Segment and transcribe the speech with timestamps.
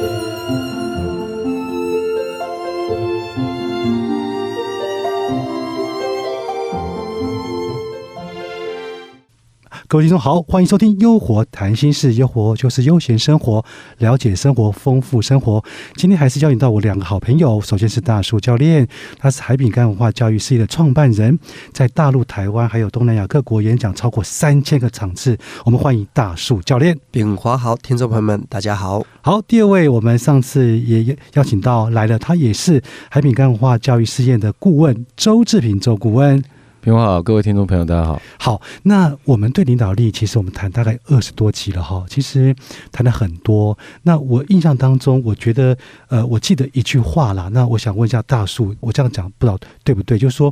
[0.00, 0.79] Música
[9.90, 13.64] 各位听众好，欢迎收听《优活谈心事》，优活就是悠闲生活，
[13.98, 15.60] 了解生活，丰富生活。
[15.96, 18.86] 今天还是邀请到我两个好朋友，首先是大树教练，
[19.18, 21.36] 他是海饼干文化教育事业的创办人，
[21.72, 25.36] 在大陆、台湾还有东南亚各国演讲超过三千个场次。
[25.64, 26.96] 我们欢迎大树教练。
[27.10, 29.04] 炳华好，听众朋友们，大家好。
[29.22, 36.40] 好，第二位我们上次也邀请到来了，他也是海饼干文化教育事业的顾问周志平周顾问。
[36.82, 38.22] 平华好，各位听众朋友，大家好。
[38.38, 42.56] 好，那我们对领导力，其实我们谈大概二十多集了哈，其实
[42.90, 43.76] 谈了很多。
[44.04, 45.76] 那我印象当中，我觉得，
[46.08, 47.50] 呃，我记得一句话啦。
[47.52, 50.18] 那我想问一下大树，我这样讲不知道对不对？
[50.18, 50.50] 就是说，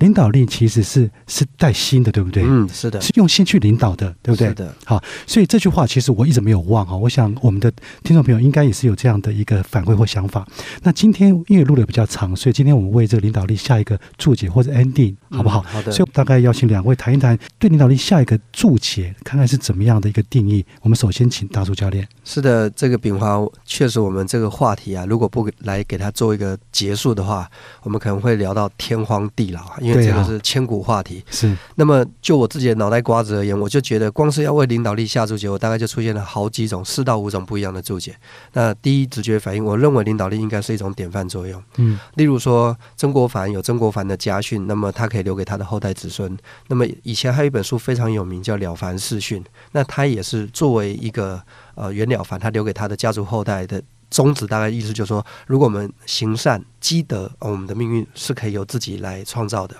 [0.00, 2.44] 领导力其实是是带心的，对不对？
[2.46, 4.48] 嗯，是的，是用心去领导的，对不对？
[4.48, 4.74] 是的。
[4.84, 6.94] 好，所以这句话其实我一直没有忘哈。
[6.94, 7.72] 我想我们的
[8.02, 10.46] 听众朋友应该也是有这样的一个反馈或想法。
[10.82, 15.64] 那今天因为录的比较长，所以今天我们为这个领导力下一个注解或者 ending，好不好？
[15.70, 15.92] 好的。
[15.92, 20.64] 所以大概邀请两位谈一谈对领导力下一个注解，看看是怎么样的一个定义。
[20.82, 22.06] 我们首先请大树教练。
[22.24, 27.48] 是的，这个炳华确实，我们这个话题啊，如果不来给他做一个结束的话，
[27.82, 31.24] 我们可能会聊到天荒地老，因为这个是千古话题。
[31.30, 31.56] 是。
[31.76, 38.14] 那么就我自己的脑袋瓜子而言，我就觉得光是要为领导力下注解，我大概就出现了好几种、四到五种不一样的注解。
[38.52, 41.62] 那第一直觉反应，我认为领导力应该是一种典范作用。
[41.76, 41.98] 嗯。
[42.14, 46.34] 例如说，曾国藩有曾国藩的家训，那么他可以留给他的后代子孙。
[46.68, 51.40] 那么以前还有一本书非常有名，叫《了凡四训》，那他也是作为一个
[51.74, 59.76] 呃袁了凡，他留给他的家族后代的宗旨，大概意思就是说，如果我们行善积德，我们的命运是可以由自己来创造的。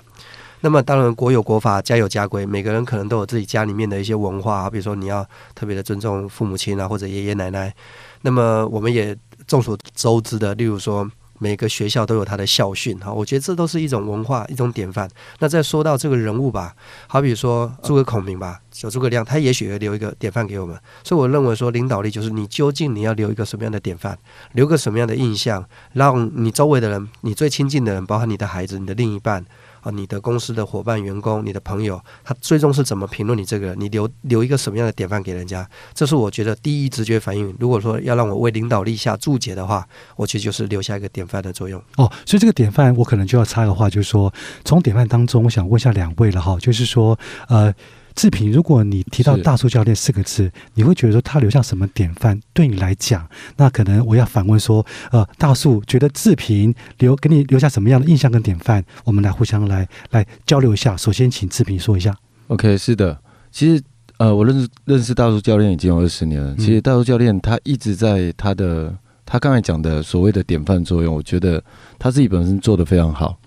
[0.61, 7.73] 那么当然，国有国法，家有家规，每个人可能都有自己家里面的一些文化啊，比如说你要特别的尊重父母亲啊，或者爷爷奶奶。
[8.21, 11.09] 那么我们也众所周知的，例如说。
[11.41, 15.09] 每个学校都有他的校训哈，我觉得这都是一种文化，一种典范。
[15.39, 16.75] 那再说到这个人物吧，
[17.07, 20.79] 好比说诸葛孔明吧，小诸葛亮，他也许会留一个典范给我们。
[21.03, 24.15] 所以我认为说，领导力就是你究竟你要留一个什么样的典范，
[24.51, 29.43] 留个什么样的印象，让你周围的人，你最亲近的人，包括你的孩子、你的另一半。
[29.81, 33.79] 啊，你的公司的伙伴、员工、你的朋友，他最终是怎么评论你这个人？
[33.79, 35.67] 你留留一个什么样的典范给人家？
[35.93, 37.55] 这是我觉得第一直觉反应。
[37.59, 41.81] 如果说要让我为领导立下注解的话，我觉得就是留下一个典范的作用。
[41.97, 44.33] 哦，所以这个典范我可能就要插个话，就是说
[44.63, 47.73] 从典范当中，我想问一下两位了哈，就是说呃。
[48.15, 52.39] 志平，如果你提到大树教练四个字，你会觉得说他留下什么典范？
[52.53, 53.27] 对你来讲，
[53.57, 58.83] 那可能我要反问说，呃，大树觉得志平留给你留下什么样的印象跟典范？
[59.05, 60.95] 我们来互相来来交流一下。
[60.97, 62.15] 首先，请志平说一下。
[62.47, 63.17] OK，是的，
[63.51, 63.81] 其实
[64.17, 66.55] 呃，我认识认识大树教练已经有二十年了。
[66.57, 68.93] 其实大树教练他一直在他的
[69.25, 71.63] 他刚才讲的所谓的典范作用，我觉得
[71.97, 73.37] 他自己本身做的非常好。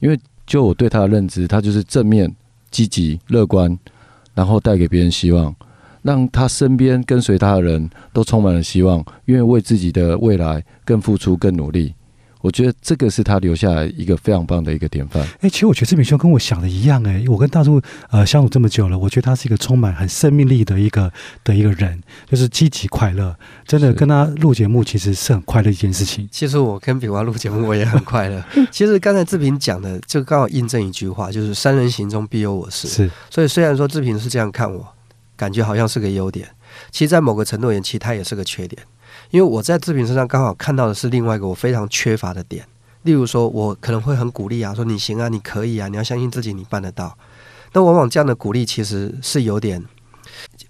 [0.00, 2.32] 因为就我对他的认知，他就是正面、
[2.70, 3.76] 积极、乐观。
[4.34, 5.54] 然后带给别人希望，
[6.02, 11.94] 让他身边跟随他的人都充满了希望，愿意为自己的未来更付出、更努力。
[12.42, 15.26] 我觉得这个是他留下来一个非常棒的一个典范。
[15.40, 17.80] 哎，其实我觉得志明兄跟我想的一样哎，我跟大树
[18.10, 21.10] 呃相处这么久了，我觉得他是一个充满很生命力的一个
[21.42, 23.34] 的一个人，就是积极快乐。
[23.66, 26.28] 真的跟他录节目其实是很快乐一件事情。
[26.30, 28.44] 其实我跟比华录节目我也很快乐。
[28.70, 32.88] 其实刚才志平讲的就刚好印证一句话，就是三人行中必有我师。
[32.88, 34.86] 是，所以虽然说志平是这样看我，
[35.36, 36.48] 感觉好像是个优点，
[36.90, 38.82] 其实在某个程度而言，其实他也是个缺点。
[39.32, 42.66] 因为我在志平身上刚好看到的是另外一个我非常缺乏的点，
[43.04, 47.16] 例如说，我可能会很鼓励啊，说你行啊，你可以啊，你要相信自己，你办得到。
[47.72, 49.82] 那往往这样的鼓励其实是有点，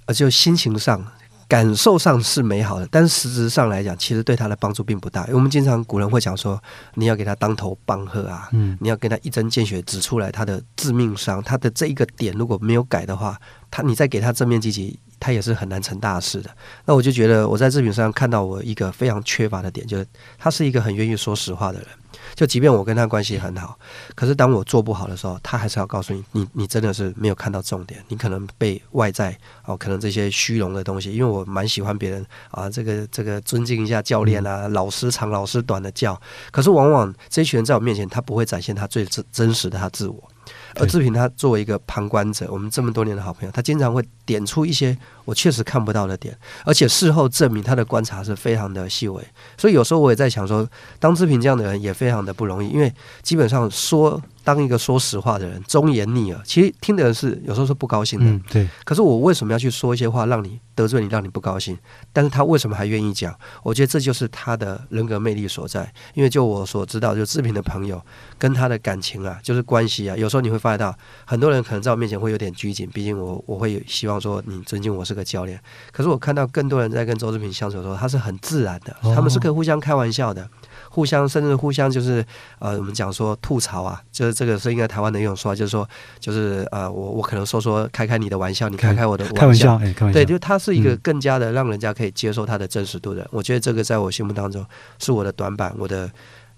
[0.07, 1.05] 呃，就心情上、
[1.49, 5.23] 感受上是美好的，但是实质上来讲，其实对他的帮助并不大。
[5.23, 6.63] 因为我们经常古人会讲说，
[6.95, 13.37] 你要给他当头棒喝啊，嗯，你要跟他一针见血指出来他的致命伤，他的这一个点如果没有改的话，
[13.73, 14.97] 他你再给他正面积极。
[15.23, 16.51] 他也是很难成大事的。
[16.85, 20.05] 那我就觉得我在志平身上看到我一个非常缺乏的点，就是
[20.37, 21.89] 他是一个很愿意说实话的人。
[22.35, 23.79] 就即便我跟他关系很好，
[24.15, 31.13] 可是当我做不好的时候，他还是要告诉你，你你真的是没有看到重点，你可能被外在哦，可能这些虚荣的东西。
[31.13, 36.21] 因为我蛮喜欢别人啊，这个这个尊敬一下教练啊，老师长老师短的教。
[36.51, 40.31] 可是往往这群人在我面前，他不会展现他最真真实的他自我。
[40.77, 49.23] 而志平他作为一个旁观者，我们这么多年的好朋友，他经常会点出一些我确实看不到的点，而且事后证明他的观察是非常的细微。
[49.57, 52.93] 所以有时候我也在想说，当志平这样的人也非常的不容易，因为
[53.23, 54.21] 基本上说。
[54.45, 58.27] 当一个说实话的人，忠言逆耳，其实听的人是有时候是不高兴的。
[58.27, 58.69] 嗯，对。
[58.83, 61.79] 可是我为什么要去说一些话让你得罪你，让你不高兴？
[62.13, 63.33] 但是他为什么还愿意讲？
[63.63, 65.89] 我觉得这就是他的人格魅力所在。
[66.15, 68.05] 因为就我所知道，就志平的朋友
[68.37, 70.93] 跟他的感情啊，就是关系啊，有时候你会发现到
[71.25, 75.61] 很多人可能在我面前会有点拘谨，毕竟我我会希望说你尊敬我是个教练。
[75.93, 80.49] 可是我看到更多人在跟周志平相处的时候，他是很自然的，他们是可以互相开玩笑的。
[80.91, 82.25] 互相甚至互相就是
[82.59, 85.89] 呃，我们讲说吐槽啊，就是这个是应该台湾的一种说法，就是说
[86.21, 93.27] 就是呃，我我可能说说开开你的玩笑，你开开我的开玩笑，哎，开玩笑，对，就他是一个更加的让人家可以接受他的真实度的。
[93.31, 94.65] 我觉得这个在我心目当中
[94.99, 96.11] 是我的短板，我的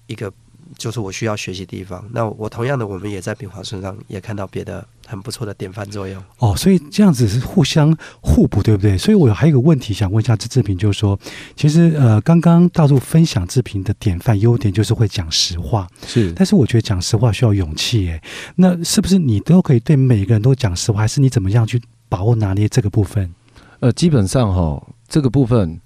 [0.07, 0.33] 一个。
[0.77, 2.05] 就是我需要学习地方。
[2.13, 6.23] 那我同样的，我们也在炳华身上也看到别的很不错的典范作用。
[6.39, 8.97] 哦，所以这样子是互相互补，对不对？
[8.99, 11.19] 所以我还有一个问题想问一下志志平，就是说，
[11.57, 16.33] 其实呃，刚刚大陆分享志平的典范优点就是会讲实话，是。
[16.33, 18.23] 但是我觉得讲实话需要勇气，哎，
[18.57, 23.33] 那是不是你都可以对每个人都讲实话，还是你怎么样去把握拿捏这个部分？
[23.81, 25.81] 呃，基本上哈，这个部分，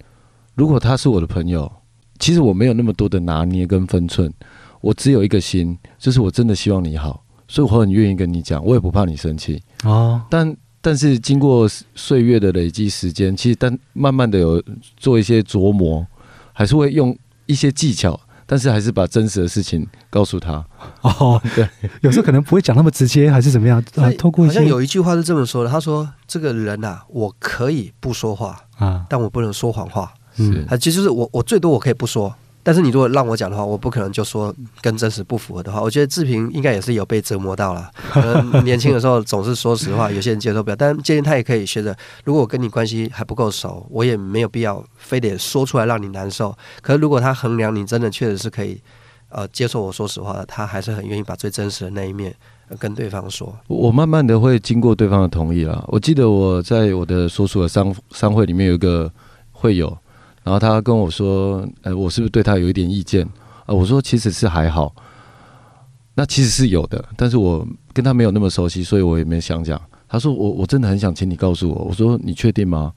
[0.55, 1.71] 如果他是我的朋友，
[2.19, 4.33] 其实我没有那么多的拿捏跟分寸。
[4.81, 10.21] 我只有一个心，就是我真的希望你好，所以我很愿意跟你讲，我也不怕你生气哦。
[10.31, 14.63] 但但是经过岁月的累积时间，其实但慢慢的有
[14.97, 16.07] 做一些琢磨，
[16.53, 17.17] 还是会用
[17.47, 20.65] 一些技巧，但是还是把真实的事情告诉他。
[21.03, 21.69] 哦， 对，
[22.03, 23.83] 有时候可能不会讲那么直接，还是怎么样？
[23.97, 30.15] 啊，透过好像有一句话是这么说的，他说：“这个人呐，我可以不说话啊，但我不能说谎话。
[30.37, 35.81] 嗯，啊，其实就是我，我最多我可以不说。”但是你如果让我讲的话，我不可能就说跟真实不符合的话。
[35.81, 37.90] 我觉得志平应该也是有被折磨到了。
[38.10, 40.76] 可 能年轻的时候总是说实话，有些人接受不了。
[40.76, 46.55] 但建议他也可以学着，如果我跟你关系还不够熟，我也没有必要非得说出来让你难受。
[46.82, 48.78] 可是如果他衡量你真的确实是可以
[49.31, 52.34] 呃接受我说实话的，他还是很愿意把最真实的那一面
[52.78, 53.56] 跟对方说。
[53.69, 55.82] 我慢慢的会经过对方的同意了。
[55.88, 59.10] 我记得我在我的所属的商商会里面有一个
[59.52, 59.96] 会友。
[60.49, 63.23] 然后他跟我说：“呃，我是不是对他有一点意见？”
[63.67, 64.95] 啊，我说：“其实是还好。”
[66.17, 69.79] 那其实是有的，但是我跟他没有那么熟悉，所以我也没想讲。
[70.09, 72.91] 他说：“我我真的很想请你告诉我。”我说：“你确定吗？”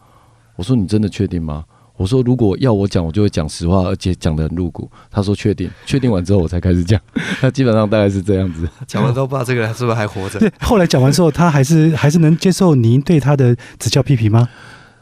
[0.56, 1.66] 我说：“你真的确定吗？”
[1.98, 6.98] 我说：“如果要我讲，我就会讲实话，而且讲的很露骨。”他说：“确定。”确定完之后，我才开始讲。
[7.42, 8.66] 他基本上大概是这样子。
[8.88, 10.40] 讲完之后，不知道这个人是不是还活着？
[10.40, 14.48] 对，后来讲完之后，他还是还是能接受您对他的指教批评吗？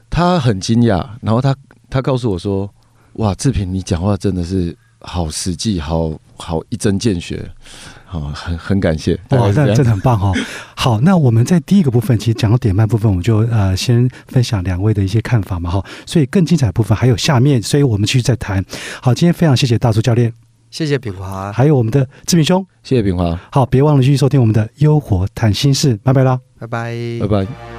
[0.10, 1.56] 他很惊讶，然后他。
[1.90, 2.70] 他告诉我说
[3.14, 7.50] ：“哇，志平，你讲话真的是好实际，好好一针见血，
[8.06, 9.14] 好，很很感谢。
[9.30, 10.32] 哇，那真的很棒哈。
[10.76, 15.86] 好，那我们在第一个部分，其实讲到点半部分，我们就呃先分享两位的一些看法嘛哈。
[16.06, 18.64] 所以更精彩部分还有下面，所以我们继续再谈。
[19.02, 20.32] 好，今天非常谢谢大叔教练，
[20.70, 23.40] 谢谢炳华，还有我们的志平兄，谢谢炳华。
[23.52, 27.79] 好，别忘了继续收听我们的优活谈心事，拜拜啦，拜拜，拜拜。